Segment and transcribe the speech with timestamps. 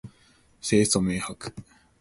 [0.61, 1.53] 清楚明白